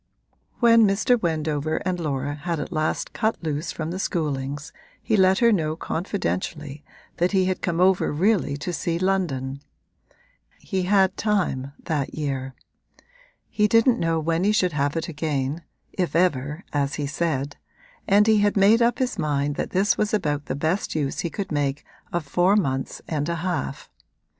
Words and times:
When 0.61 0.87
Mr. 0.87 1.21
Wendover 1.21 1.77
and 1.85 1.99
Laura 1.99 2.33
had 2.33 2.59
at 2.59 2.71
last 2.71 3.13
cut 3.13 3.37
loose 3.43 3.71
from 3.71 3.91
the 3.91 3.99
Schoolings 3.99 4.71
he 4.99 5.15
let 5.15 5.37
her 5.37 5.51
know 5.51 5.75
confidentially 5.75 6.83
that 7.17 7.33
he 7.33 7.45
had 7.45 7.61
come 7.61 7.79
over 7.79 8.11
really 8.11 8.57
to 8.57 8.73
see 8.73 8.97
London; 8.97 9.61
he 10.57 10.85
had 10.89 11.15
time, 11.17 11.73
that 11.83 12.15
year; 12.15 12.55
he 13.47 13.67
didn't 13.67 13.99
know 13.99 14.19
when 14.19 14.43
he 14.43 14.51
should 14.51 14.73
have 14.73 14.95
it 14.97 15.07
again 15.07 15.61
(if 15.93 16.15
ever, 16.15 16.63
as 16.73 16.95
he 16.95 17.05
said) 17.05 17.57
and 18.07 18.25
he 18.25 18.39
had 18.39 18.57
made 18.57 18.81
up 18.81 18.97
his 18.97 19.19
mind 19.19 19.53
that 19.55 19.69
this 19.69 19.99
was 19.99 20.15
about 20.15 20.47
the 20.47 20.55
best 20.55 20.95
use 20.95 21.19
he 21.19 21.29
could 21.29 21.51
make 21.51 21.85
of 22.11 22.25
four 22.25 22.55
months 22.55 23.03
and 23.07 23.29
a 23.29 23.35
half. 23.35 23.87